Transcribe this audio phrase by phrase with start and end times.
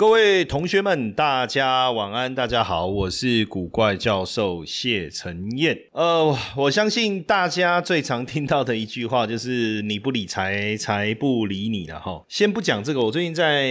[0.00, 5.78] 各位同学们，大家晚安，大家好，我是古怪教授谢承彦。
[5.92, 12.24] 呃，我相信大家最常听到的一句话就是“你不理财，财不理你”了哈。
[12.30, 13.68] 先不讲这个，我最近在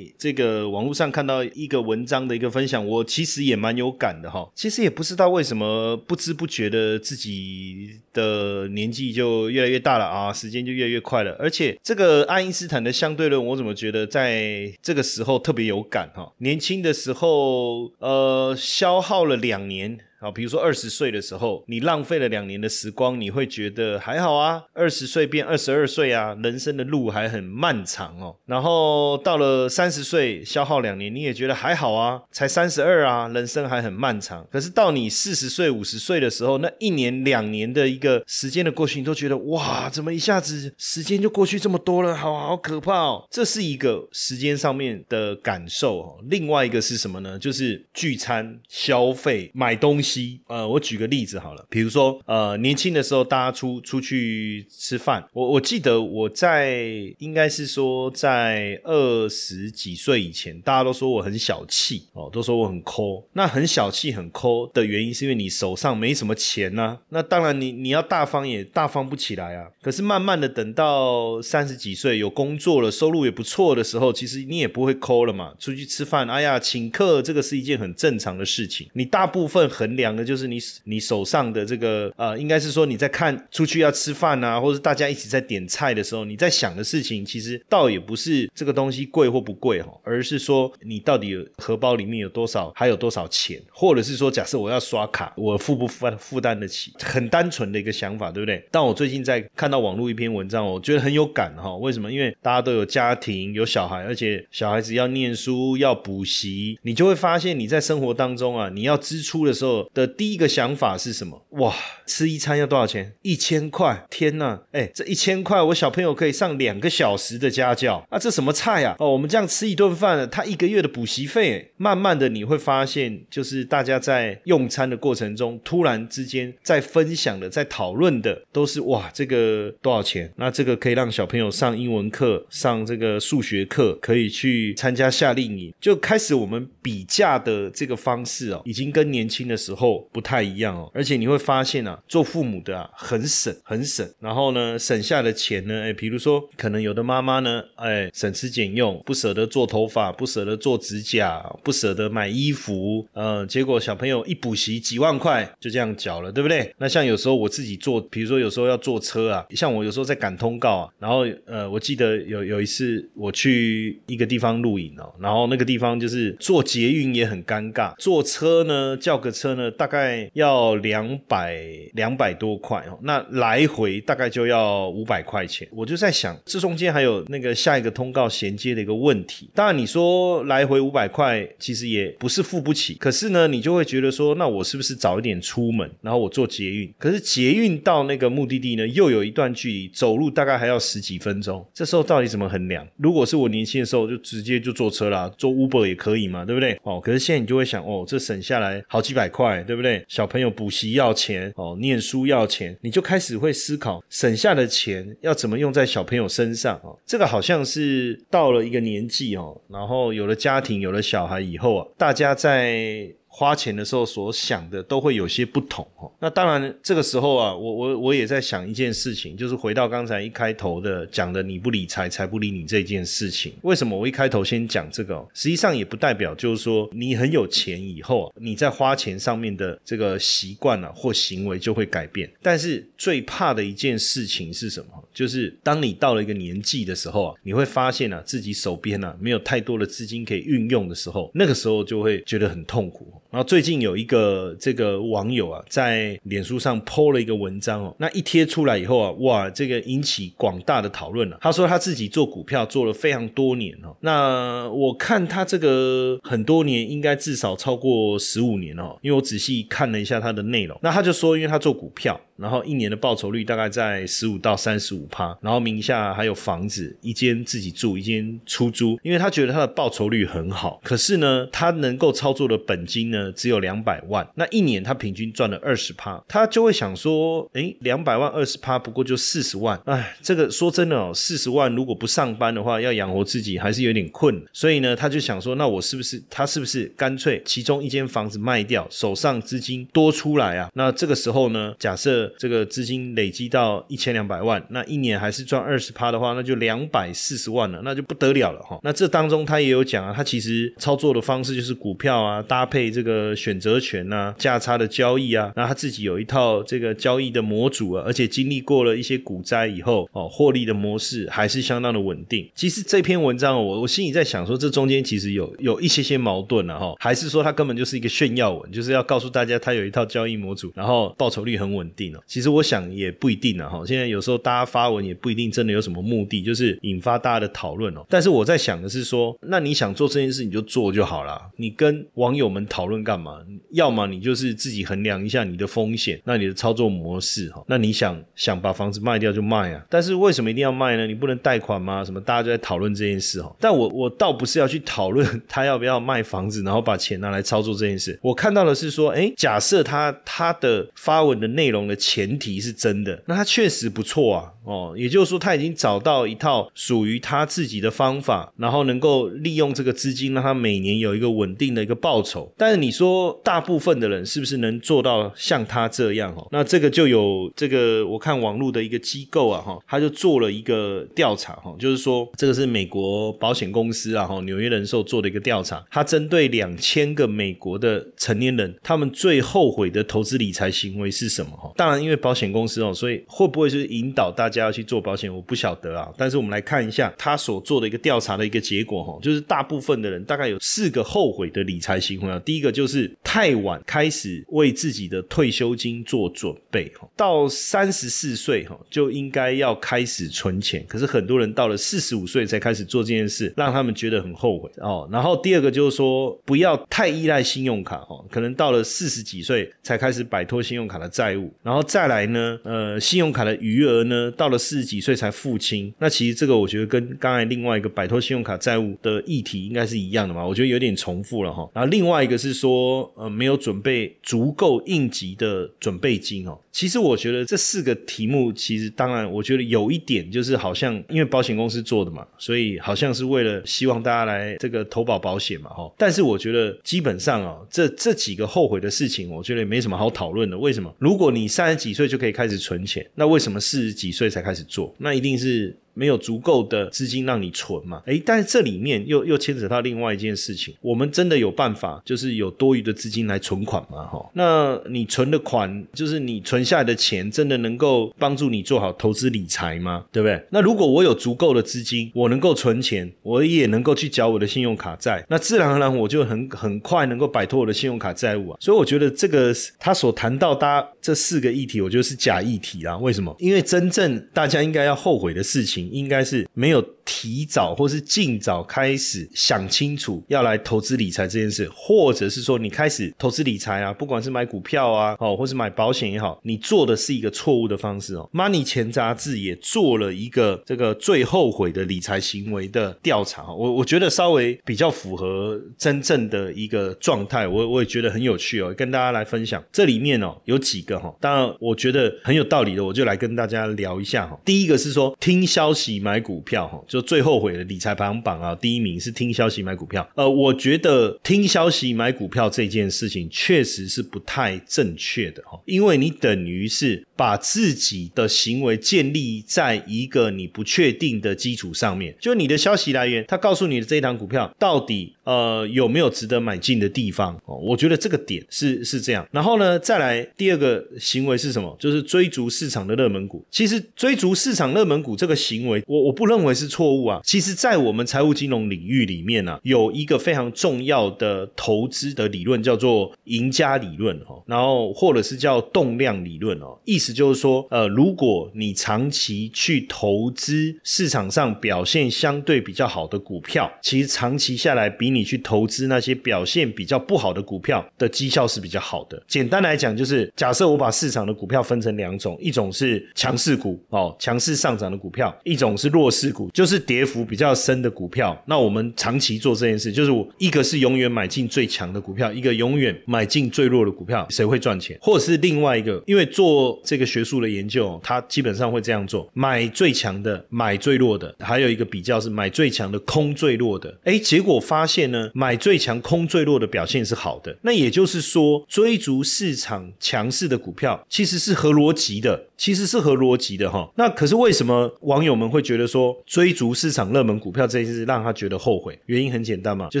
[0.16, 4.50] 这个网络上看到一个文章的一个分享，我其实也蛮有感的哈。
[4.54, 11.36] 其实也不知道为什么，不知不觉的自己的年纪就越来越大了啊，时间就越来越快了。
[11.38, 15.73] 而且这个爱因斯坦的相对论，我怎么觉得在这个时候特别有。
[15.74, 19.98] 有感哈，年轻的时候，呃，消耗了两年。
[20.24, 24.62] 啊，比如说二十岁的时候，你浪费了两年的时光，你会觉得还好啊。
[24.72, 28.34] 二十岁变二十二岁啊，人生的路还很漫长哦。
[28.46, 34.46] 然后到了三十岁，消耗两年，你也觉得还好啊，才三十二啊，人生还很漫长。
[34.50, 42.16] 可是到你四十岁、五十岁的时候，那一年、两年的一个时间的过去，你都觉得哇，怎么一下子时间就过去这么多了？
[42.16, 43.26] 好好可怕哦。
[43.30, 46.18] 这是一个时间上面的感受哦。
[46.30, 47.38] 另外一个是什么呢？
[47.38, 50.13] 就是聚餐、消费、买东西。
[50.46, 56.80] 呃，我举个例子好了，比如说，呃，年轻的时候大家出出去吃饭，我我记得我在
[57.18, 63.24] 应该是说在二十几岁以前，大家都说我很小气哦，都说我很抠。
[63.32, 66.98] 那很小气很抠的原因，是因为你手上没什么钱呢。
[67.10, 69.68] 那当然，你你要大方也大方不起来啊。
[69.82, 75.54] 可是慢慢的等到三十几岁有工作了，收入也不错的时候，其实你也不会抠了嘛。
[75.58, 78.88] 出去吃饭，哎呀，请客这个是一件很正常的事情。
[78.94, 96.92] 你大部分很两个就是你你手上的这个呃，应该是说你在看出去要吃饭啊，或者大家一起在点菜的时候，你在想的事情，其实倒也不是这个东西贵或不贵哈，而是说你到底荷包里面有多少，还有多少钱，或者是说假设我要刷卡，我负不负负担得起？
[97.02, 98.62] 很单纯的一个想法，对不对？
[98.70, 101.74] 但我最近在看到网络一篇文章，我觉得很有感哈。
[101.76, 102.10] 为什么？
[102.12, 109.83] 因为大家都有家庭有小孩，而且小孩子要念书要补习，你就会发现你在生活当中啊，你要支出的时候。
[109.92, 111.46] 的第一个想法是什么？
[111.50, 111.74] 哇，
[112.06, 113.12] 吃一餐要多少钱？
[113.22, 114.06] 一千块！
[114.10, 118.18] 天呐，哎，这一千块，我小朋友可以上两个小时的家教啊！
[118.18, 118.96] 这什么菜啊？
[118.98, 121.72] 哦，我们这样吃一顿饭，他一个月的补习费。
[121.76, 130.32] 慢慢的，你会发现，就是大家在用餐的过程中，突然之间在分享的、在讨论的，都是哇，这个多少钱？
[130.36, 139.73] 那这个可以让小朋友上英文课、上这个数学课，可以去参加夏令营，就开始我们比价的这个方式哦，已经跟年轻的时候。
[139.74, 156.74] 后不太一样哦，而且你会发现啊，做父母的啊很省很省，然后呢省下的钱呢，哎，比如说可能有的妈妈呢，哎省吃俭用，不舍得做头发，不舍得做指甲，不舍得买衣服，呃，结果小朋友一补习几万块就这样缴了，对不对？
[156.78, 169.63] 那像有时候我自己坐，比如说有时候要坐车啊，像我有时候在赶通告啊，然后呃，我记得有有一次我去一个地方录影哦，然后那个地方就是坐捷运也很尴尬，坐车呢叫个车呢。
[169.72, 171.58] 大概要两百
[171.94, 175.66] 两百多块哦，那来回大概就要五百块钱。
[175.72, 179.50] 我就在想，这中间还有那个下一个通告衔接的一个问题。
[179.54, 182.94] 当然，你说来回五百块，其实也不是付不起。
[182.94, 186.92] 可是呢，你就会觉得说，那我是不是早一点出门，然后我坐捷运？
[186.98, 191.64] 可是捷运到那个目的地呢，又有一段距离，走路大概还要十几分钟。
[191.74, 192.86] 这时候到底怎么衡量？
[192.96, 196.78] 如果是我年轻的时候，就直接就坐车啦，坐 Uber 也可以嘛，对不对？
[196.82, 199.76] 哦，可是现在你就会想，哦，这省下来好几百块，对。
[199.76, 200.04] 不对？
[200.08, 206.98] 小朋友补习要钱哦，念书要钱，你就开始会思考省下的钱要怎么用在小朋友身上哦。
[207.04, 213.08] 这个好像是到了一个年纪哦，然后有了家庭，有了小孩以后啊，大家在。
[213.36, 216.08] 花钱的时候所想的都会有些不同哦。
[216.20, 223.52] 那当然，这个时候啊，我我我也在想一件事情，就是回到刚才一开头的讲的“你不理财，财不理你”这件事情。
[223.62, 225.26] 为什么我一开头先讲这个？
[225.34, 232.30] 实际上也不代表就是说你很有钱以后，你在花钱上面的这个习惯啊或行为就会改变。
[232.40, 234.86] 但是最怕的一件事情是什么？
[235.12, 243.12] 就是当你到了一个年纪的时候啊，你会发现啊自己手边啊没有太多的资金可以运用的时候，那个时候就会觉得很痛苦。
[243.34, 251.38] 然后最近有一个这个网友啊，在脸书上 PO 了一个文章哦，那一贴出来以后啊，哇，这个引起广大的讨论了。
[251.40, 260.78] 他说他自己做股票做了非常多年哦，那我看他这个很多年应该至少超过十五年哦，因为我仔细看了一下他的内容。
[260.80, 262.20] 那他就说，因为他做股票。
[262.36, 270.80] 然后一年的报酬率大概在十五到三十五趴，然后名下还有房子一间自己住，一间出租，因为他觉得他的报酬率很好。
[270.82, 284.34] 可是呢，他能够操作的本金呢只有两百万，那一年他平均赚了二十趴，他就会想说，诶两百万二十趴不过就四十万，哎，这个说真的哦，四十万如果不上班的话，要养活自己还是有点困。
[284.52, 290.70] 所以呢，他就想说，那我是不是他是不是干脆其中一间房子卖掉，手上资金多出来啊？
[290.74, 298.78] 那这个时候呢，假设这个资金累积到一千两百万，那一年还是赚二十趴的话，那就两百四十万了，那就不得了了哈。
[298.82, 312.48] 那这当中他也有讲啊，他其实操作的方式就是股票啊，搭配这个呃选择权啊，价差的交易啊，那他自己有一套这个交易的模组啊，而且经历过了一些股灾以后哦，获利的模式还是相当的稳定。
[312.54, 322.22] 其实这篇文章我我心里在想说，这中间其实有有一些些矛盾了哈，还是说他根本就是一个炫耀文，就是要告诉大家他有一套交易模组，然后报酬率很稳定哦。
[322.26, 322.54] 其实。
[322.54, 323.82] 我想也不一定啊，哈。
[323.84, 328.06] 现在有时候大家发文也不一定真的有什么目的，就是引发大家的讨论哦。
[328.08, 333.38] 但是我在想的是说，那你想做这件事你就做就好了，你跟网友们讨论干嘛？
[333.70, 337.64] 要么你就是自己衡量一下你的风险，那你的操作模式哈。
[337.66, 339.84] 那你想想把房子卖掉就卖啊。
[339.88, 341.06] 但是为什么一定要卖呢？
[341.06, 342.04] 你不能贷款吗？
[342.04, 342.20] 什么？
[342.20, 343.54] 大家就在讨论这件事哈。
[343.58, 348.18] 但我我倒不是要去讨论 他要不要卖房子，然后把钱拿来操作这件事。
[348.22, 352.54] 我看到的是说，哎，假设他他的发文的内容的前提。
[352.64, 362.50] 是真的，那他确实不错啊，哦，也就是说他已经找到一套属于他自己的方法，然后能够利用这个资金，让他每年有一个稳定的一个报酬。
[362.56, 366.30] 但是你说大部分的人是不是能做到像他这样？
[366.36, 381.56] 哦，那这个就有这个我看网络的一个机构啊，哈，他就做了一个调查，哈，就是说这个是美国保险公司啊，哈，纽约人寿做的一个调查，他针对两千个美国的成年人，他们最后悔的投资理财行为是什么？
[381.56, 385.34] 哈，当然因为保险公司哦，所以会不会是引导大家要去做保险？
[385.34, 386.12] 我不晓得啊。
[386.18, 392.38] 但是我们来看一下他所做的一个调查的一个结果哈，就是大部分的人大概有四个后悔的理财行为啊。
[392.44, 405.08] 第一个就是太晚开始为自己的退休金做准备哈，到三十四岁哈就应该要开始存钱，可是很多人到了四十五岁才开始做这件事，让他们觉得很后悔哦。
[405.12, 412.24] 然后第二个就是说不要太依赖信用卡哦，可能到了四十几岁才开始摆脱信用卡的债务，然后再来。
[412.24, 415.92] 呢，呃，信用卡的余额呢，到了四十几岁才付清。
[415.98, 420.44] 那其实这个我觉得跟刚才另外一个摆脱信用卡债务的议题应该是一样的嘛。
[420.44, 421.70] 我觉得有点重复了哈。
[421.74, 426.58] 然后另外一个是说，呃，没有准备足够应急的准备金哦。
[426.72, 435.92] 其实我觉得这四个题目，其实当然，我觉得有一点就是好像因为保险公司做的嘛，所以好像是为了希望大家来这个投保保险嘛，哈。
[435.98, 440.56] 但是我觉得基本上哦，这这几个后悔的事情，我觉得也没什么好讨论的。
[440.56, 440.90] 为什么？
[440.98, 444.94] 如果你三十几岁就可以开始存钱，那为什么四十几岁才开始做？
[444.98, 445.76] 那一定是。
[445.94, 448.02] 没有足够的资金让你存嘛？
[448.06, 454.04] 诶，但是这里面又又牵扯到另外一件事情，我们真的有办法，就是有多余的资金来存款吗？
[454.06, 460.04] 哈，那你存的款，就是你存下来的钱，真的能够帮助你做好投资理财吗？
[460.12, 460.42] 对不对？
[460.50, 468.58] 那如果我有足够的资金，我能够存钱，我也能够去缴我的信用卡债，那自然而然我就很很快能够摆脱我的信用卡债务啊。
[468.60, 472.96] 所以我觉得这个他所谈到大这四个议题，我觉得是假议题啊。
[472.96, 473.36] 为什么？
[473.38, 475.90] 因为真正大家应该要后悔的事情。
[475.90, 476.82] 应该是没有。
[477.04, 488.28] 提早或是尽早开始想清楚要来投资理财这件事，或者是说你开始投资理财啊，不管是买股票啊，哦，或是买保险也好，你做的是一个错误的方式哦。
[488.32, 499.62] Money 钱杂志也做了一个这个最后悔的理财行为的调查，我我觉得稍微比较符合真正的一个状态，我我也觉得很有趣哦，跟大家来分享。
[499.70, 504.38] 这里面哦有几个哈，当然我觉得很有道理的，我就来跟大家聊一下哈。
[504.44, 506.82] 第一个是说听消息买股票哈。
[506.94, 510.08] 就最后悔的理财排行榜啊，第一名是听消息买股票。
[510.14, 522.14] 呃，我觉得听消息买股票这件事情确实是不太正确的哈，因为你等于是把自己的行为建立在一个你不确定的基础上面。
[522.20, 527.56] 就你的消息来源，他告诉你的这一档股票到底呃有没有值得买进的地方哦？
[527.56, 529.26] 我觉得这个点是是这样。
[529.30, 531.76] 然后呢，再来第二个行为是什么？
[531.78, 533.44] 就是追逐市场的热门股。
[533.50, 537.20] 其实追逐市场热门股这个行为，我我不认为是错误啊。
[537.24, 559.22] 其实，在我们财务金融领域里面呢，有一个非常重要的投资的理论叫做赢家理论哦，然后或者是叫动量理论哦，意思就是说，呃，如果你长期去投资市场上表现相对比较好的股票，其实长期下来比你去投资那些表现比较不好的股票的绩效是比较好的。
[559.28, 568.36] 简单来讲，就是假设我把市场的股票分成两种，一种是强势股哦，强势上涨的股票；一种是弱势股，就是跌幅比较深的股票。
[568.46, 574.98] 那我们长期做这件事，就是我一个是永远买进最强的股票，一个永远买进最弱的股票，谁会赚钱？
[575.00, 581.34] 或者是另外一个，因为做这个学术的研究，它基本上会这样做：买最强的，买最弱的。
[581.38, 583.94] 还有一个比较是买最强的，空最弱的。
[584.04, 587.56] 哎，结果发现呢，买最强、空最弱的表现是好的。
[587.62, 592.46] 那也就是说，追逐市场强势的股票，其实是合逻辑的。
[592.56, 598.96] 其实是合逻辑的哈，那可是为什么网友们会觉得说追逐市场热门股票这件事让他觉得后悔？
[599.06, 600.00] 原因很简单嘛，就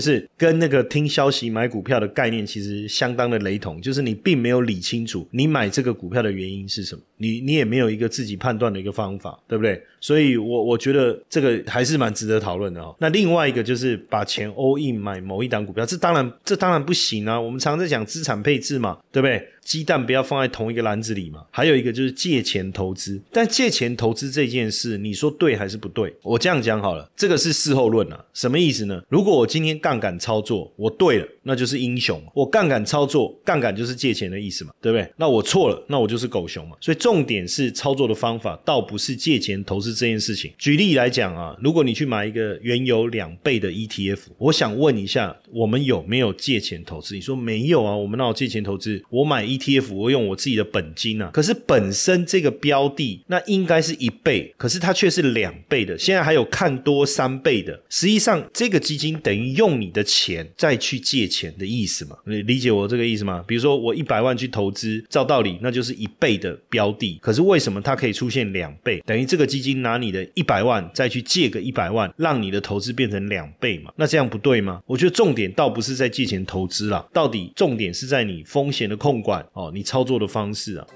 [0.00, 9.82] 是跟那个听消息买股票的概念其实相当的雷同，就是你并没有理清楚你买这个股票的原因是什么，你你也没有一个自己判断的一个方法，对不对？
[10.04, 12.94] 所以，我我觉得这个还是蛮值得讨论的哦。
[13.00, 17.40] 那另外一个就是把钱 all in 买某一档股票，这当然这当然不行啊。
[17.40, 19.48] 我们常在讲资产配置嘛，对不对？
[19.64, 21.44] 鸡蛋不要放在同一个篮子里嘛。
[21.50, 26.14] 还有一个就是借钱投资，但借钱投资这件事，你说对还是不对？
[26.22, 28.22] 我这样讲好了，这个是事后论啊。
[28.34, 29.02] 什么意思呢？
[29.08, 35.10] 如果我今天杠杆操作，我对了，那就是英雄；我杠杆操作，杠杆就是借钱的意思嘛，对不对？
[35.16, 36.76] 那我错了，那我就是狗熊嘛。
[36.80, 39.94] 所以重点是操作的方法，倒不是借钱投资。
[39.94, 47.14] 这件事情，举例来讲啊，如果你去买一个原油两倍的 ETF，我想问一下，我们有没有借钱投资？
[47.14, 49.00] 你说没有啊，我们那有借钱投资？
[49.08, 51.30] 我买 ETF，我用我自己的本金啊。
[51.32, 55.98] 可是本身这个标的那应该是一倍，可是它却是两倍的。
[55.98, 62.16] 现在还有看多三倍的，实际上这个基金等于用你的钱再去借钱的意思嘛？
[62.26, 63.44] 你理解我这个意思吗？
[63.46, 69.00] 比如说我一百万去投资，照道理那就是一倍的标的，可是为什么它可以出现两倍？
[69.06, 69.74] 等于这个基金。
[69.84, 73.92] 拿你的一百万再去借个一百万，让你的投资变成两倍嘛？
[73.96, 74.80] 那这样不对吗？
[74.86, 80.86] 我觉得重点倒不是在借钱投资啦，到底重点是在你风险的控管哦，你操作的方式啊。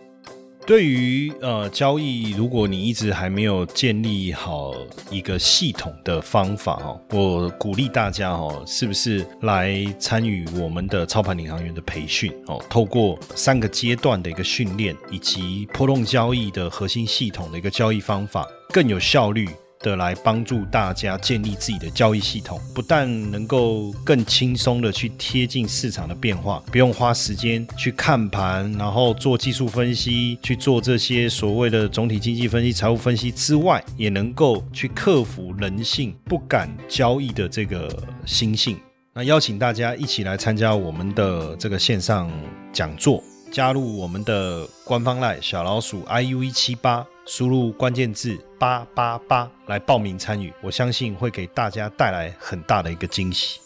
[0.66, 4.74] 对于呃交易，如果你一直还没有建立好
[5.10, 12.62] 一个系统的方法哦，我鼓励大家哦，是不是来参与我们的操盘领航员的培训哦？
[12.68, 19.48] 透过三个阶段的一个训练，以及波动交易的核心系统的一个交易方法，更有效率。
[19.80, 37.90] 的来帮助大家建立自己的交易系统，不但能够更轻松的去贴近市场的变化，不用花时间去看盘，然后做技术分析，去做这些所谓的总体经济分析、财务分析之外，也能够去克服人性不敢交易的这个
[38.26, 38.76] 心性。
[39.14, 42.30] 那邀请大家一起来参加我们的这个线上
[42.72, 47.06] 讲座，加入我们的官方赖小老鼠 iu 一七八。
[47.26, 53.60] 输入关键字八八八来报名参与，我相信会给大家带来很大的一个惊喜。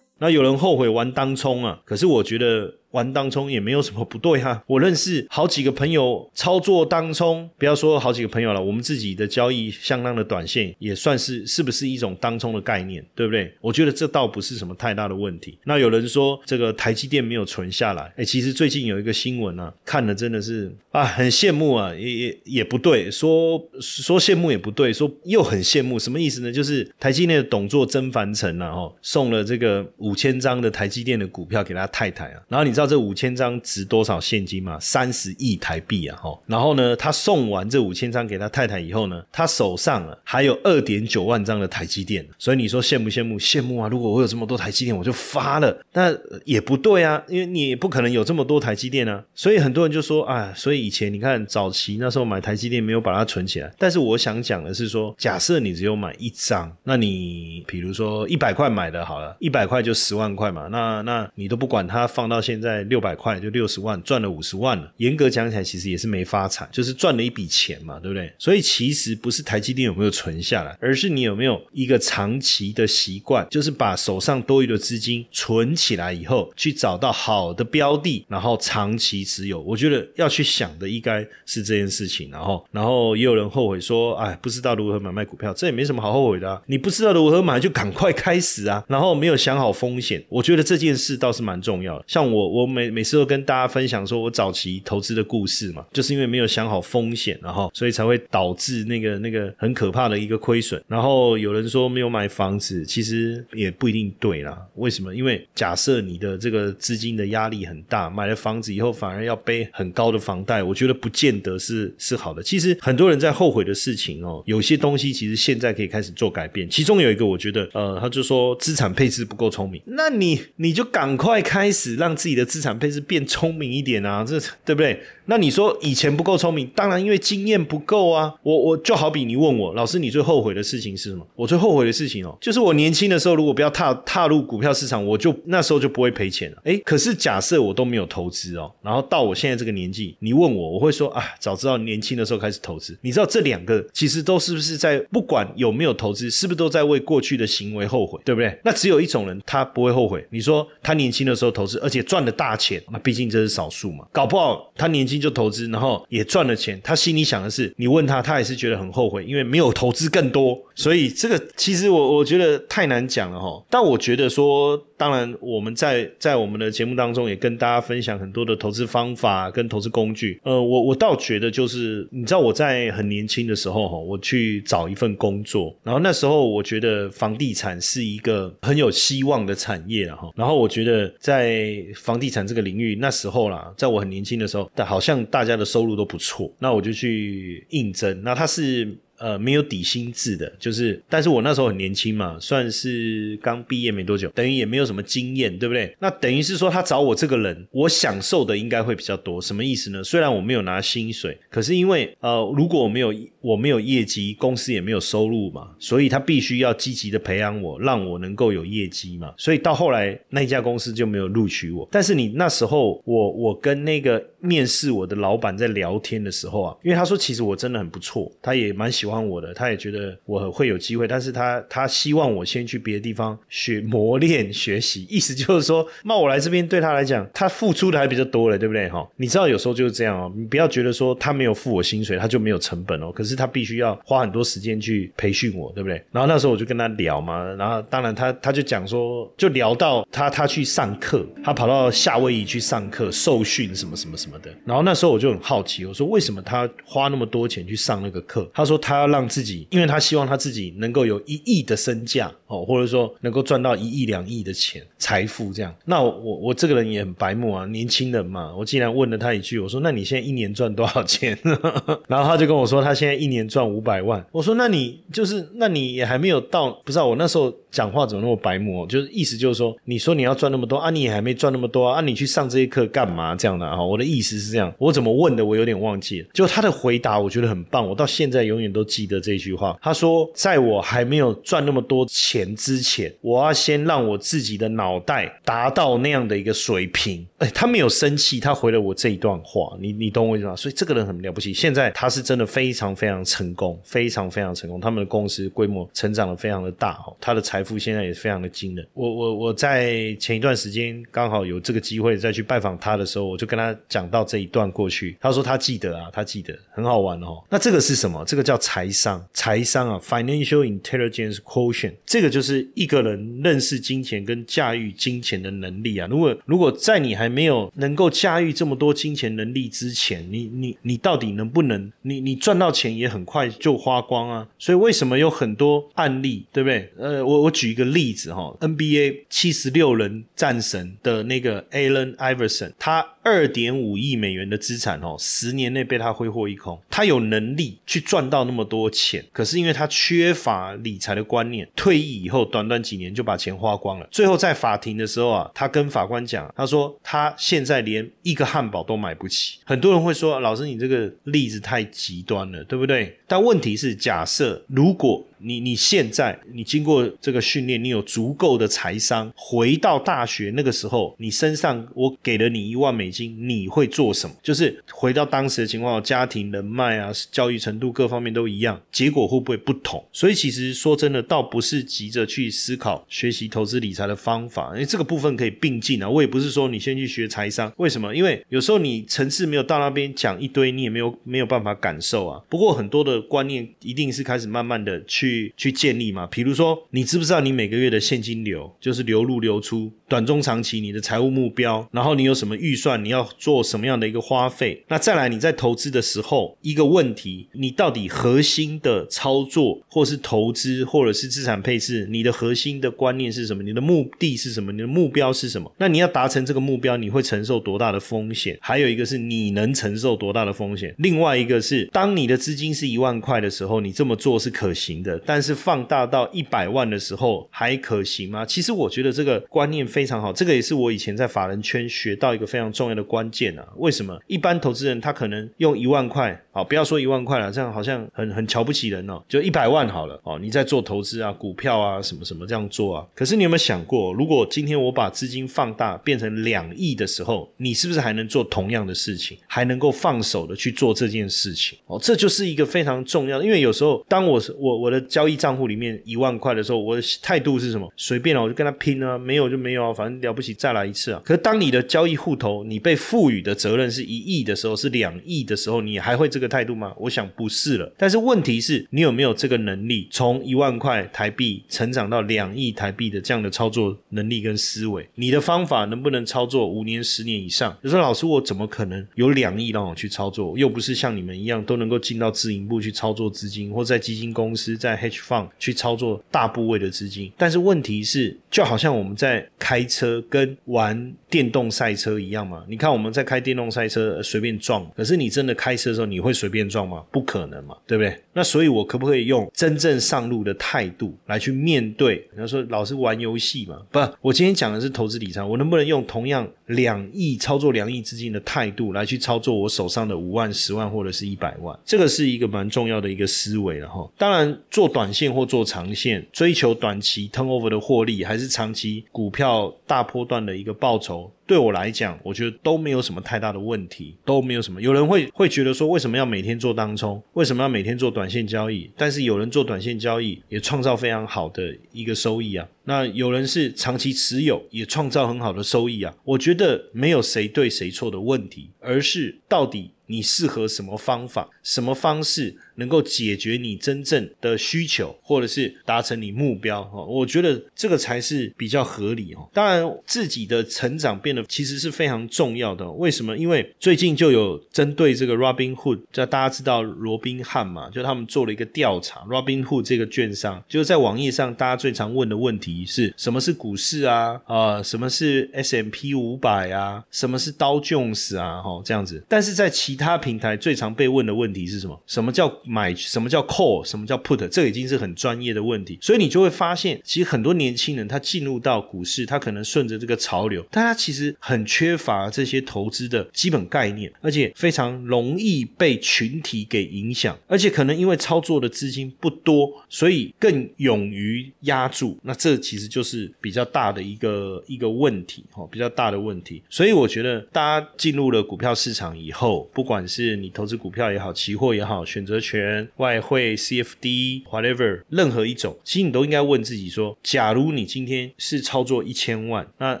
[0.18, 2.74] 那有人后悔玩当冲啊，可是我觉得。
[2.92, 13.52] 玩当冲也没有什么不对哈， 我认识好几个朋友操作当冲，不要说好几个朋友了，我们自己的交易相当的短线，也算是是不是一种当冲的概念，对不对？
[13.60, 15.58] 我觉得这倒不是什么太大的问题。
[15.64, 26.50] 那有人说这个台积电没有存下来，哎，其实最近有一个新闻啊，看了真的是啊，很羡慕啊，也也也不对，说说羡慕也不对，说又很羡慕，什么意思呢？
[26.50, 32.77] 就是台积电的董座曾凡成啊，哦，送了这个五千张的台积电的股票给他太太啊，然后你。
[32.78, 34.78] 知道这五千张值多少现金吗？
[34.80, 36.16] 三十亿台币啊！
[36.16, 43.36] 哈，然后呢，他送完这五千张给他太太以后呢，他手上啊还有二点九万张的台积电，所以你说羡不羡慕？
[43.36, 43.88] 羡慕啊！
[43.88, 45.76] 如果我有这么多台积电，我就发了。
[45.92, 49.24] 那也不对啊，因为你不可能有这么多台积电啊。
[49.34, 53.68] 所以很多人就说啊，所以以前你看早期那时候买台积电没有把它存起来。
[53.76, 60.68] 但是我想讲的是说，假设你只有买一张，那你比如说一百块买的好了，一百块就十万块嘛。
[60.68, 62.67] 那那你都不管它放到现在。
[62.68, 64.92] 在六百块就六十万，赚了五十万了。
[64.98, 68.30] 严格讲起来，其实也是没发财，就是赚了一笔钱嘛，对不对？
[68.38, 79.60] 所以其实不是台积电有没有存下来，而是你有没有一个长期的习惯，就是把手上多余的资金存起来以后，去找到好的标的，然后长期持有。
[79.62, 82.30] 我觉得要去想的应该是这件事情。
[82.30, 86.62] 然后，然后也有人后悔说，哎，不知道如何买卖股票，这也没什么好后悔的。
[86.66, 88.84] 你不知道如何买，就赶快开始啊！
[88.88, 92.04] 然后没有想好风险，我觉得这件事倒是蛮重要的。
[92.06, 100.82] 像我，我我每每次都跟大家分享说我早期投资的故事嘛，就是因为没有想好风险，然后所以才会导致那个那个很可怕的一个亏损。
[100.88, 104.60] 然后有人说没有买房子，其实也不一定对啦。
[104.74, 105.14] 为什么？
[105.14, 112.42] 因为假设你的这个资金的压力很大，买了房子以后反而要背很高的房贷，我觉得不见得是是好的。
[112.42, 116.68] 其实很多人在后悔的事情哦，有些东西其实现在可以开始做改变。
[116.68, 124.98] 其中有一个，我觉得呃，他就说资产配置不够聪明，那你你就赶快开始让自己的资产配置变聪明一点啊，这对不对？
[125.26, 128.34] 那你说以前不够聪明，当然因为经验不够啊。
[128.42, 131.26] 我我就好比你问我，老师你最后悔的事情是什么？
[131.36, 136.56] 我最后悔的事情哦，就是我年轻的时候如果不要踏踏入股票市场，我就那时候就不会赔钱了。
[136.64, 142.96] 诶，可是假设我都没有投资哦，然后到我现在这个年纪，你问我，我会说啊，早知道年轻的时候开始投资。
[143.02, 148.58] 你知道这两个其实都是不是在不管有没有投资，是不是都在为过去的行为后悔，对不对？
[148.64, 150.26] 那只有一种人他不会后悔。
[150.30, 155.18] 你说他年轻的时候投资，而且赚了大钱，那毕竟这是少数嘛，搞不好他年轻。
[155.18, 156.80] 就投资，然后也赚了钱。
[156.80, 160.56] 他心里想的是，你问他，他也是觉得很后悔，因为没有投资更多。
[160.76, 163.60] 所以这个其实我我觉得太难讲了哈。
[163.68, 170.38] 但我觉得说，当然我们在在我们的节目当中也跟大家分享很多的投资方法跟投资工具。
[170.44, 180.30] 呃，我我倒觉得就是，你知道我在很年轻的时候哈，我去找一份工作，然后那时候我觉得房地产是一个很有希望的产业了哈。
[180.36, 185.08] 然后我觉得在房地产这个领域，那时候啦，在我很年轻的时候，但好像。
[185.08, 188.22] 像大家的收入都不错，那我就去应征。
[188.22, 188.94] 那他是。
[189.18, 195.92] 呃，没有底薪制的，就是，但是我那时候很年轻嘛，算是刚毕业没多久，等于也没有什么经验，对不对？
[195.98, 199.42] 那等于是说，他找我这个人，我享受的应该会比较多。
[199.42, 200.04] 什么意思呢？
[200.04, 209.34] 虽然我没有拿薪水，可是因为呃，如果我没有我没有业绩，公司也没有收入嘛，所以他必须要积极的培养我，让我能够有业绩嘛。
[209.36, 211.88] 所以到后来那一家公司就没有录取我。
[211.90, 219.07] 但是你那时候，我我跟那个面试我的老板在聊天的时候啊，因为他说其实我真的很不错，他也蛮喜欢。
[219.08, 228.86] 喜欢我的，他也觉得我会有机会，但是他他希望我先去别的地方学磨练学习，意思就是说，那我来这边对他来讲，他付出的还比较多了，对不对？
[228.90, 236.04] 哈，你知道有时候就是这样哦，你不要觉得说他没有付我薪水，他就没有成本哦，可是他必须要花很多时间去培训我，对不对？
[236.12, 248.46] 然后那时候我就跟他聊嘛，然后当然他他就讲说，就聊到他他去上课，他跑到夏威夷去上课受训什么什么什么的，然后那时候我就很好奇，我说为什么他花那么多钱去上那个课？
[248.52, 248.97] 他说他。
[248.98, 255.74] 要让自己，因为他希望他自己能够有一亿的身价哦，或者说能够赚到一亿两亿的钱财富这样。
[255.84, 261.38] 那我我这个人也很白目啊，年轻人嘛，我竟然问了他一句，我说：“那你现在一年赚多少钱？”
[262.08, 264.24] 然后他就跟我说，他现在一年赚五百万。
[264.32, 268.86] 我说：“那你就是，那你也还没有到，不知道我那时候。”讲话怎么那么白目？
[268.86, 273.36] 就是意思就是说，你说你要赚那么多啊，你也还没赚那么多啊，你去上这些课干嘛？
[273.36, 274.72] 这样的啊，我的意思是这样。
[274.78, 275.44] 我怎么问的？
[275.44, 276.28] 我有点忘记了。
[276.32, 279.78] 就他的回答，我觉得很棒，我到现在永远都记得这句话。
[279.80, 287.24] 他说，在我还没有赚那么多钱之前，我要先让我自己的脑袋达到那样的一个水平。
[287.36, 289.76] 哎，他没有生气，他回了我这一段话。
[289.78, 290.56] 你你懂我意思吗？
[290.56, 291.54] 所以这个人很了不起。
[291.54, 294.80] 现在他是真的非常非常成功，非常非常成功。
[294.80, 297.62] 他们的公司规模成长的非常的大哦，他的财。
[297.68, 298.88] 富现在也非常的惊人。
[298.94, 305.18] 我我我在前一段时间刚好有这个机会再去拜访他的时候，我就跟他讲到这一段过去。
[305.20, 307.44] 他说他记得啊，他记得很好玩哦。
[307.50, 308.24] 那这个是什么？
[308.24, 311.94] 这个叫财财商，财商啊，financial intelligence quotient。
[312.06, 316.06] 这个就是一个人认识金钱跟驾驭金钱的能力啊。
[316.08, 321.90] 如果如果在你还没有能够驾驭这么多金钱能力之前，你你你到底能不能？
[322.02, 324.46] 你你赚到钱也很快就花光啊。
[324.60, 326.92] 所以为什么有很多案例，对不对？
[326.96, 327.48] 呃，我我。
[327.48, 333.14] 我举一个例子哈，NBA 七十六人战神的那个 Allen Iverson，他。
[333.28, 336.80] 二点五亿美元的资产哦，十年内被他挥霍一空。
[336.88, 344.08] 他有能力去赚到那么多钱，可是因为他缺乏理财的观念，退役以后短短几年就把钱花光了。
[344.10, 349.58] 最后在法庭的时候啊，他跟法官讲，他说他现在连一个汉堡都买不起。
[349.64, 353.18] 很多人会说，老师你这个例子太极端了，对不对？
[353.26, 364.34] 但问题是，假设如果你你现在你经过这个训练，你有足够的财商，回到大学那个时候，你身上我给了你一万美金，你会做什么？
[364.42, 370.04] 就是回到当时的情况，家庭人脉啊，教育程度各方面都一样，结果会不会不同？
[370.12, 376.08] 所以其实说真的，倒不是急着去思考学习投资理财的方法，因为这个部分可以并进啊。
[376.08, 378.14] 我也不是说你先去学财商，为什么？
[378.14, 382.42] 因为有时候你层次没有到那边讲一堆，你也没有没有办法感受啊。
[382.48, 385.27] 不过很多的观念一定是开始慢慢的去。
[385.28, 386.26] 去去建立嘛？
[386.30, 394.82] 比如说，你知不知道你每个月的现金流就是流入流出，短中长期你的财务目标，然后你有什么预算，你要做什么样的一个花费？
[394.88, 403.62] 那再来你在投资的时候，一个问题，你到底核心的操作，或是投资，或者是资产配置，你的核心的观念是什么？
[403.62, 404.72] 你的目的是什么？
[404.72, 405.70] 你的目标是什么？
[405.78, 408.56] 那你要达成这个目标，你会承受多大的风险？
[408.60, 410.94] 还有一个是你能承受多大的风险？
[410.98, 415.17] 另外一个是，当你的资金是一万块的时候，你这么做是可行的。
[415.24, 418.44] 但是放大到一百万的时候还可行吗？
[418.44, 423.66] 其实我觉得这个观念非常好，这个也是我以前在法人圈学到一个非常重要的关键啊。
[423.76, 433.06] 为什么一般投资人他可能用一万块，好不要说一万块了，这样好像很很瞧不起人哦，就一百万好了哦，你在做投资啊，股票啊什么什么这样做啊。
[433.14, 441.78] 可是你有没有想过，如果今天我把资金放大变成两亿的时候，你是不是还能做同样的事情，还能够放手的去做这件事情？
[441.86, 444.98] 哦，这就是一个非常重要的，因为有时候当我我我的。
[445.08, 447.92] 交易账户里面一万块的时候，我的态度是什么？
[447.96, 451.22] 随便了，我就跟他拼啊，没有就没有啊，反正了不起再来一次啊。
[451.24, 456.92] 可是当你的交易户头你被赋予的责任是一亿的时候，是两亿的时候，你还会这个态度吗？
[456.98, 457.90] 我想不是了。
[457.96, 465.08] 但是问题是你有没有这个能力，从一万块台币成长到两亿台币的这样的操作能力跟思维？
[465.14, 467.74] 你的方法能不能操作五年、十年以上？
[467.82, 470.58] 你说老师，我怎么可能有两亿让我去操作？
[470.58, 474.97] 又不是像你们一样都能够进到自营部去操作资金，或在基金公司在。
[474.98, 482.64] H fund 去操作大部位的资金，但是问题是，就好像我们在开车跟玩电动赛车一样嘛？
[482.68, 487.04] 你看我们在开电动赛车随便撞，可是你真的开车的时候，你会随便撞吗？
[487.10, 488.20] 不可能嘛，对不对？
[488.32, 492.26] 那所以，我可不可以用真正上路的态度来去面对？
[492.36, 493.80] 他说老是玩游戏嘛？
[493.90, 501.78] 不，我今天讲的是投资理财，我能不能用同样两亿操作两亿资金的态度来去操作我手上的五万、十万或者是一百万？
[501.84, 504.10] 这个是一个蛮重要的一个思维了哈。
[504.18, 504.88] 当然做。
[504.88, 511.30] 短线或做长线，追求短期 turnover 的获利，还是长期股票大波段的一个报酬？
[511.46, 514.82] 对我来讲，我觉得都没有什么太大的问题，都没有什么。
[514.82, 517.22] 有人会会觉得说，为什么要每天做当冲？
[517.32, 518.90] 为什么要每天做短线交易？
[518.98, 522.68] 但是有人做短线交易也创造非常好的一个收益啊。
[522.84, 526.14] 那有人是长期持有也创造很好的收益啊。
[526.22, 532.54] 我觉得没有谁对谁错的问题，而是到底你适合什么方法，什么方式。
[532.78, 539.48] 能够解决你真正的需求，或者是达成你目标哈，我觉得这个才是比较合理哦。
[539.52, 542.88] 当然，自己的成长变得其实是非常重要的。
[542.92, 543.36] 为什么？
[543.36, 549.20] 因为最近就有针对这个 Robin Hood，就大家知道罗宾汉嘛，就他们做了一个调查。
[549.28, 554.40] Robin Hood 这个券商，就是在网页上大家最常问的问题是什么是股市啊？
[554.46, 557.04] 啊，什么是 S M P 五百啊？
[557.10, 558.62] 什么是刀 Jones 啊？
[558.62, 559.22] 哈，这样子。
[559.28, 562.00] 但是在其他平台最常被问的问题是什么？
[562.06, 562.48] 什么叫？
[562.68, 586.62] 买什么叫 call，什么叫 put，这已经是很专业的问题，所以你就会发现，其实很多年轻人他进入到股市，他可能顺着这个潮流，但他其实很缺乏这些投资的基本概念，而且非常容易被群体给影响，而且可能因为操作的资金不多，所以更勇于压住，那这其实就是比较大的一个一个问题哦，比较大的问题。
[586.68, 592.57] 所以我觉得大家进入了股票市场以后，不管是你投资股票也好，期货也好，选择权。
[592.96, 600.00] 外汇、CFD、whatever，任何一种，其实你都应该问自己说：，假如你今天是操作一千万，那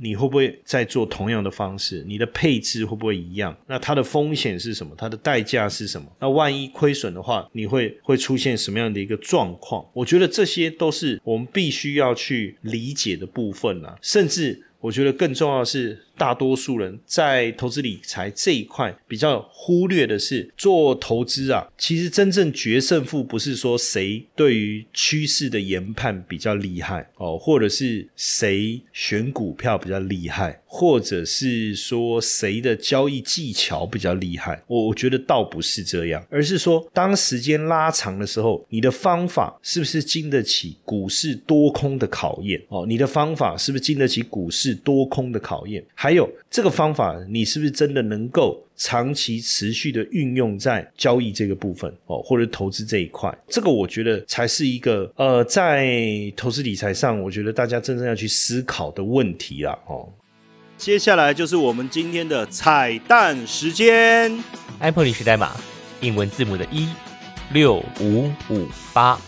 [0.00, 2.04] 你会不会再做同样的方式？
[2.06, 3.56] 你的配置会不会一样？
[3.66, 4.94] 那它的风险是什么？
[4.96, 6.06] 它的代价是什么？
[6.20, 9.84] 那万一亏损的话，你会会出现什么样的一个状况？
[9.92, 16.04] 我觉得这些都是我们必须要去理解的部分啊，甚至我觉得更重要的是。
[16.18, 34.60] 大多数人在投资理财这一块比较忽略的是，做投资啊，其实真正决胜负不是说谁对于趋势的研判比较厉害哦，或者是谁选股票比较厉害，或者是说谁的交易技巧比较厉害。
[34.66, 42.60] 我我觉得倒不是这样，而是说当时间拉长的时候，你的方法是不是经得起股市多空的考验？
[42.68, 45.84] 哦，你的方法是不是经得起股市多空的考验？
[45.94, 53.36] 还有这个方法，你是不是真的能够长期持续的运用在交易这个部分哦，或者投资这一块？
[53.48, 55.88] 这个我觉得才是一个呃，在
[56.36, 59.76] 投资理财上，我觉得大家真正要去思考的问题啊！
[59.86, 60.08] 哦，
[60.76, 64.32] 接下来就是我们今天的彩蛋时间
[64.78, 65.56] ，Apple 历史代码
[66.00, 66.88] 英文字母的一
[67.52, 69.20] 六五五八。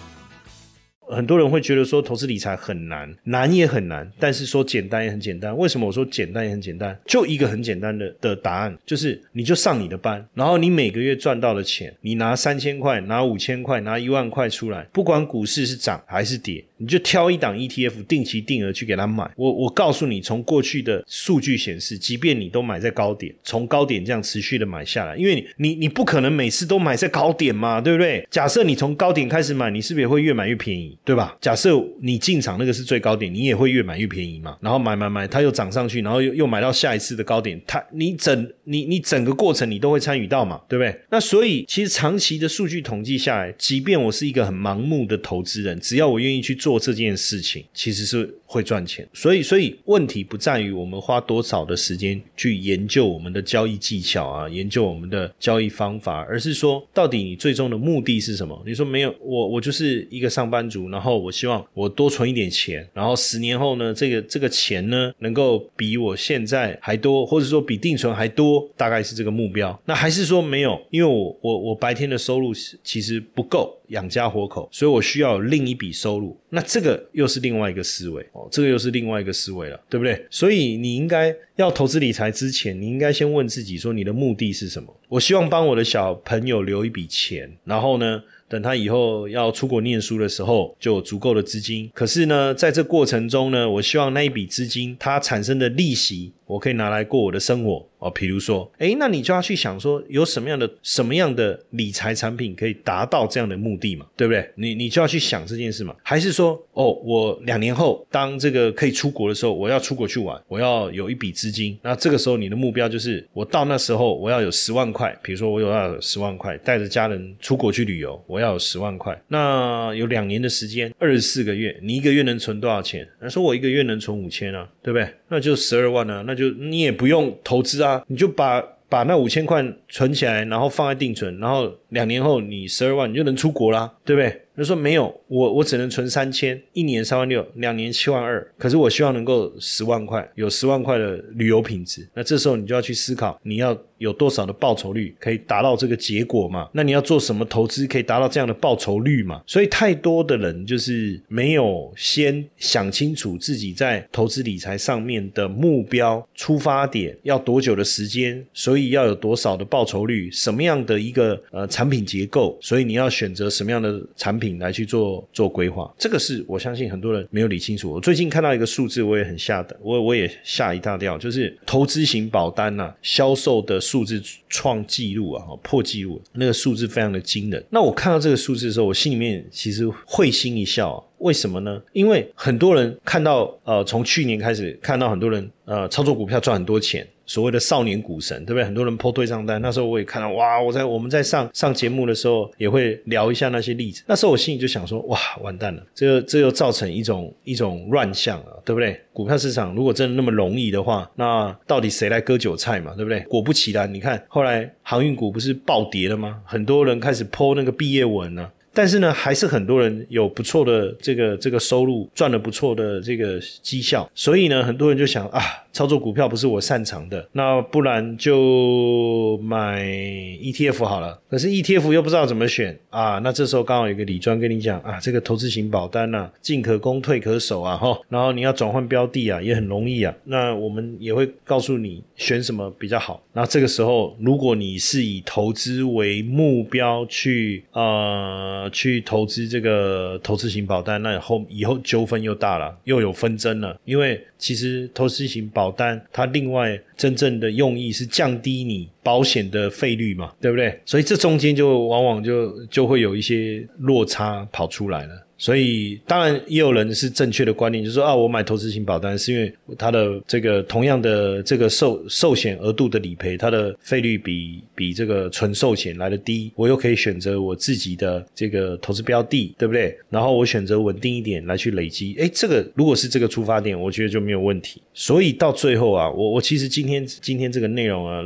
[1.11, 5.57] 很多人会觉得说投资理财很难，难也很难，但是说简单也很简单。
[5.57, 6.99] 为什么我说简单也很简单？
[7.07, 19.31] 就一个很简单的的答案，就是你就上你的班，然后你每个月赚到的钱，你拿三千块、拿五千块、拿一万块出来，不管股市是涨还是跌，你就挑一档 ETF，定期定额去给他买。
[19.37, 28.27] 我我告诉你，从过去的数据显示，即便你都买在高点，从高点这样持续的买下来，因为你你你不可能每次都买在高点嘛，对不对？
[28.31, 30.97] 假设你从高点开始买，你是不是也会越买越便宜？
[31.05, 31.37] 对吧？
[31.41, 34.57] 假设你进场那个是最高点，你也会越买越便宜嘛。
[34.61, 41.01] 然后买买买，它又涨上去，然后又又买到下一次的高点，它你整你你整个过程你都会参与到嘛，对不对？
[41.11, 49.09] 那所以其实长期的数据统计下来，即便我是一个很盲目的投资人，只要我愿意去做做这件事情，其实是会赚钱。
[49.13, 58.61] 所以所以问题不在于我们花多少的时间去研究我们的交易技巧啊，研究我们的交易方法，而是说到底你最终的目的是什么？
[58.67, 60.81] 你说没有，我我就是一个上班族。
[60.89, 69.79] 然后我希望我多存一点钱，然后十年后呢，这个这个钱呢，能够比我现在还多，或者说比定存还多，大概是这个目标。
[69.85, 70.81] 那还是说没有？
[70.91, 76.37] 因为我我我白天的收入其实不够养家活口，所以我需要另一笔收入。
[76.49, 80.25] 那这个又是另外一个思维这个又是另外一个思维了，对不对？
[80.31, 84.95] 所以你应该要投资理财之前，你应该先问自己说，你的目的是什么？
[85.09, 88.23] 我希望帮我的小朋友留一笔钱，然后呢？
[88.51, 91.89] 等他以后要出国念书的时候，就有足够的资金。
[91.95, 96.33] 可是呢，在这过程中呢，我希望那一笔资金它产生的利息。
[96.51, 104.51] 我可以拿来过我的生活哦，比如说，诶，那你就要去想说，有什么样的什么样的理财产品可以达到这样的目的嘛，对不对？
[104.57, 123.07] 你你就要去想这件事嘛，还是说，哦，我两年后当这个可以出国的时候，我要出国去玩，我要有一笔资金，那这个时候你的目标就是，我到那时候我要有十万块，比如说我有要有十万块，带着家人出国去旅游，我要有十万块，那有两年的时间，二十四个月，你一个月能存多少钱？
[123.21, 125.07] 那说我一个月能存五千啊，对不对？
[125.31, 134.43] 那就十二万啊，那就你也不用投资啊，你就把把那五千块存起来，然后放在定存，然后两年后你十二万你就能出国啦，对不对？
[134.57, 138.47] 他说没有，我我只能存三千，一年三万六，两年七万二。
[138.59, 142.07] 可是我希望能够十万块，有十万块的旅游品质。
[142.13, 146.69] 那这时候你就要去思考，你要有多少的报酬率可以达到这个结果嘛？
[146.75, 149.41] 那你要做什么投资可以达到这样的报酬率嘛？
[149.47, 164.51] 所以太多的人就是没有先想清楚自己在投资理财上面的目标出发点要多久的时间，所以要有多少的报酬率，什么样的一个呃产品结构，所以你要选择什么样的产品。
[164.61, 167.91] 来去做做规划，这个是我相信很多人没有理清楚。
[167.93, 177.65] 我最近看到一个数字，我也很吓的，我我也吓一大跳，就是投资型保单呐销售的数字创纪录啊，破纪录，那个数字非常的惊人。
[177.71, 181.03] 那我看到这个数字的时候，我心里面其实会心一笑。
[181.19, 181.81] 为什么呢？
[181.93, 187.07] 因为很多人看到呃，从去年开始看到很多人呃操作股票赚很多钱。
[187.31, 188.65] 所谓的少年股神，对不对？
[188.65, 190.61] 很多人破对账单，那时候我也看到，哇！
[190.61, 194.03] 我在我们在上上节目的时候，也会聊一下那些例子。
[194.09, 199.01] 那时候我心里就想说，哇，完蛋了，这这又造成一种一种乱象啊，对不对？
[199.13, 203.21] 股票市场如果真的那么容易的话，那到底谁来割韭菜嘛，对不对？
[203.29, 206.41] 果不其然，你看后来航运股不是暴跌了吗？
[206.45, 208.51] 很多人开始剖那个毕业文呢。
[208.73, 221.21] 但是呢，还是很多人有不错的这个这个收入，赚了不错的这个绩效，所以呢，很多人就想啊，操作股票不是我擅长的，那不然就买 ETF 好了。
[221.29, 230.15] 可是 ETF 又不知道怎么选啊，那这时候刚好有个李专跟你讲啊，这个投资型保单呐，进可攻退可守啊，哈，然后你要转换标的啊，也很容易啊。
[230.25, 233.23] 那我们也会告诉你选什么比较好。
[233.33, 238.69] 那这个时候，如果你是以投资为目标去呃。
[238.73, 243.77] 去投资这个投资型保单，那后以后纠纷又大了，又有纷争了。
[243.85, 250.81] 因为其实投资型保单它另外真正的用意是降低你保险的费率嘛，对不对？
[250.85, 255.27] 所以这中间就往往就就会有一些落差跑出来了。
[255.41, 269.97] 所以，当然也有人是正确的观念，就是说啊，我买投资型保单是因为它的这个同样的这个寿寿险额度的理赔，它的费率比比这个纯寿险来的低，我又可以选择我自己的这个投资标的，对不对？
[270.11, 274.83] 然后我选择稳定一点来去累积，诶，这个如果是这个出发点，我觉得就没有问题。
[274.93, 278.23] 所以到最后啊，我我其实今天今天这个内容啊。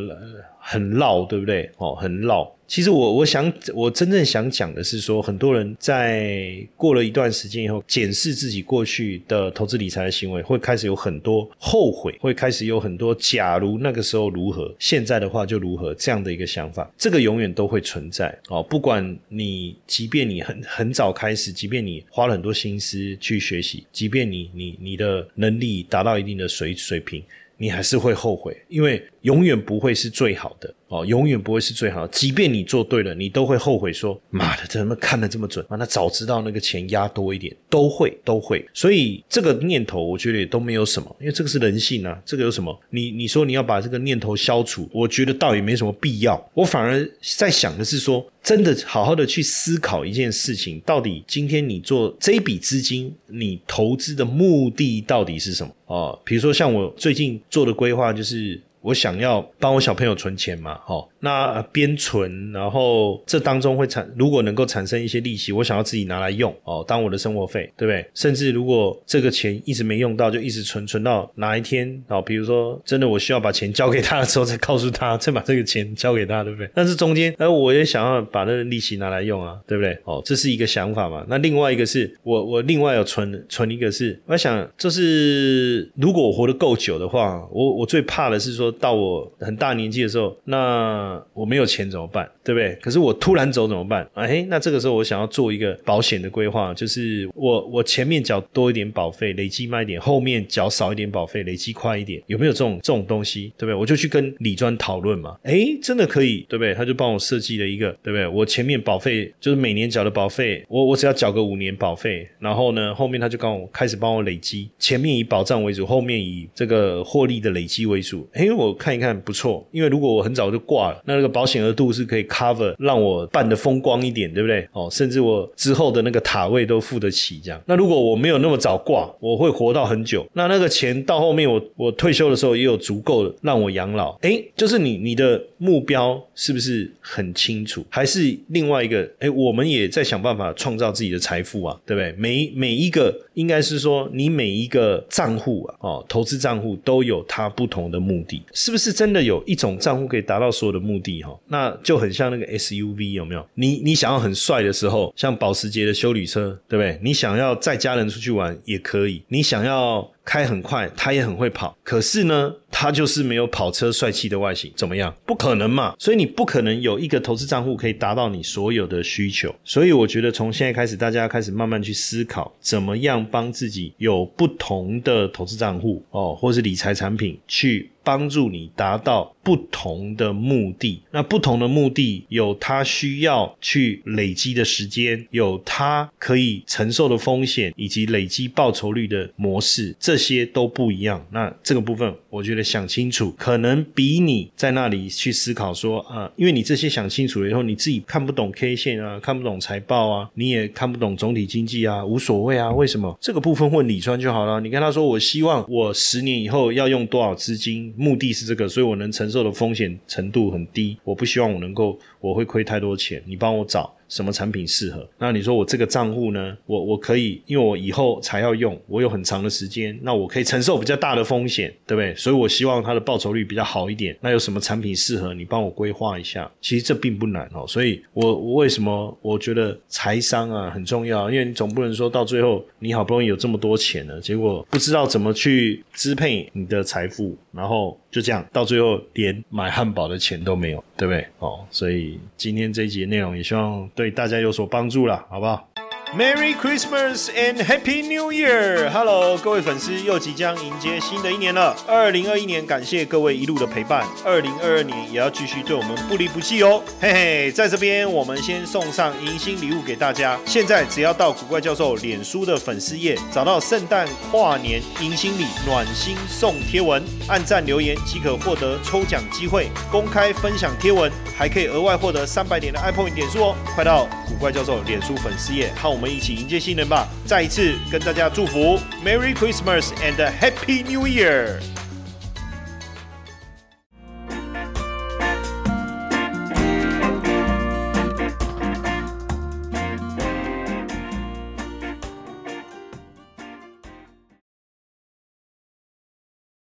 [0.66, 1.70] 很绕，对不对？
[1.76, 2.50] 哦，很绕。
[2.66, 16.90] 其实我我想，我真正想讲的是说，很多人在过了一段时间以后，检视自己过去的投资理财的行为，会开始有很多后悔，会开始有很多假如那个时候如何，现在的话就如何这样的一个想法。
[16.96, 18.62] 这个永远都会存在哦。
[18.62, 27.22] 不管你，即便你很很早开始，即便你花了很多心思去学习，即便你你你的能力达到一定的水水平。
[27.56, 32.08] 你还是会后悔，因为永远不会是最好的哦，永远不会是最好的。
[32.08, 35.64] 即便你做对了，你都会后悔说：“妈的，怎么看得这么准？
[35.68, 42.20] 啊，那早知道那个钱压多一点，都会都会。”所以这个念头，我觉得也都没有什么，因为这个是人性啊。
[42.24, 42.78] 这个有什么？
[42.90, 46.50] 你你说你要把这个念头消除，我觉得倒也没什么必要。
[46.54, 48.24] 我反而在想的是说。
[48.44, 55.74] 真的好好的去思考一件事情，到底今天你做这笔资金，你投资的目的到底是什么？
[55.86, 58.60] 哦，比如说像我最近做的规划就是。
[58.84, 68.06] 我想要帮我小朋友存钱嘛，哦，那边存，然后这当中会产，如果能够产生一些利息，我想要自己拿来用，哦，当我的生活费，对不对？
[68.14, 76.68] 甚至如果这个钱一直没用到，就一直存，存到哪一天，哦，比如说真的我需要把钱交给他的时候，再告诉他，再把这个钱交给他，对不对？
[76.74, 79.98] 但是中间，哎，我也想要把那个利息拿来用啊，对不对？
[80.04, 81.24] 哦，这是一个想法嘛。
[81.26, 88.70] 那另外一个是我，我另外有存存一个是，我想就是如果我活得够久的话，我我最怕的是说。
[88.80, 92.28] 到我很大年纪的时候，那我没有钱怎么办？
[92.42, 92.74] 对不对？
[92.82, 94.08] 可是我突然走怎么办？
[94.14, 102.22] 哎，那这个时候我想要做一个保险的规划，就是我我前面缴多一点保费，累积慢一点；后面缴少一点保费，累积快一点。
[102.26, 103.52] 有没有这种这种东西？
[103.56, 103.74] 对不对？
[103.74, 105.36] 我就去跟李专讨论嘛。
[105.42, 106.74] 哎，真的可以，对不对？
[106.74, 108.26] 他就帮我设计了一个，对不对？
[108.26, 118.28] 我前面保费就是每年缴的保费，我我只要缴个五年保费，然后呢，后面他就帮我开始帮我累积，前面以保障为主，后面以这个获利的累积为主。
[118.32, 122.24] 哎，我看一看不错，因为如果我很早就挂了，那那个保险额度是可以。
[122.24, 124.66] cover 让我办的风光一点，对不对？
[124.72, 127.60] 哦，甚至我之后的那个塔位都付得起，这样。
[127.66, 130.26] 那如果我没有那么早挂，我会活到很久。
[130.32, 134.12] 那那个钱到后面，我我退休的时候也有足够的让我养老。
[134.22, 137.84] 哎，就是你你的目标是不是很清楚？
[137.88, 139.08] 还是另外一个？
[139.20, 142.12] 哎，我们也在想办法创造自己的财富啊，对不对？
[142.18, 151.22] 每每一个应该是说，你每一个账户啊，哦，投资账户都有它不同的目的，是不是真的有一种账户可以达到所有的目的？
[151.22, 152.24] 哈，那就很像。
[152.34, 153.46] 那个 SUV 有没有？
[153.54, 156.98] 你你想要很帅的时候，像保时捷的修理车，对不对？
[157.02, 159.22] 你想要载家人出去玩也可以。
[159.28, 160.10] 你想要。
[160.24, 165.14] 开很快，它也很会跑，可是呢，它就是没有跑车帅气的外形，怎么样？
[165.26, 165.94] 不可能嘛！
[165.98, 169.54] 所以你不可能有一个投资账户可以达到你所有的需求。
[169.64, 181.00] 所以我觉得从现在开始，大家要开始慢慢去思考，怎么样帮自己有不同的投资账户哦，或是理财产品，去帮助你达到不同的目的。
[181.10, 189.96] 那不同的目的有它需要去累积的时间，有它可以承受的风险，以及累积报酬率的模式。
[189.98, 203.16] 这些都不一样，那这个部分我觉得想清楚，可能比你在那里去思考说啊，因为你这些想清楚了以后，你自己看不懂 K 线啊，看不懂财报啊，你也看不懂总体经济啊，无所谓啊，为什么？
[203.20, 204.60] 这个部分问李川就好了。
[204.60, 213.94] 你跟他说，我希望我十年以后要用多少资金，目的是这个，所以我能承受的风险程度很低，我不希望我能够我会亏太多钱，你帮我找。
[214.06, 215.08] 什么产品适合？
[215.18, 216.56] 那你说我这个账户呢？
[216.66, 222.14] 我我可以，因为我以后才要用，我有很长的时间，那我可以承受比较大的风险，对不对？
[222.14, 224.16] 所以我希望它的报酬率比较好一点。
[224.20, 225.34] 那有什么产品适合？
[225.34, 226.48] 你帮我规划一下。
[226.60, 227.64] 其实这并不难哦。
[227.66, 231.28] 所以我我为什么我觉得财商啊很重要？
[231.30, 241.26] 因为你总不能说到最后你好不容易有这么多钱了，结果不知道怎么去支配你的财富，然后就这样到最后连买汉堡的钱都没有，对不对？
[241.38, 243.88] 哦，所以今天这一节内容也希望。
[243.94, 245.73] 对大家有所帮助了，好不好？
[246.16, 248.88] Merry Christmas and Happy New Year!
[248.90, 251.76] Hello，各位粉丝，又即将迎接新的一年了。
[251.88, 254.06] 二零二一年，感谢各位一路的陪伴。
[254.24, 256.80] 二零二二年也要继续对我们不离不弃哦。
[257.00, 260.38] 嘿嘿，在这边我们先送上迎新礼物给大家。
[260.46, 269.66] 现在只要到古怪教授脸书的粉丝页，找到圣诞跨年迎新礼暖心送贴文，按赞留言即可获得抽奖机会。
[269.90, 273.56] 公开分享贴文，还可以额外获得三百点的 iPhone 点数哦。
[273.74, 277.08] 快到古怪教授脸书粉丝页，看我们我们一起迎接新人吧！
[277.24, 281.60] 再一次跟大家祝福，Merry Christmas and Happy New Year！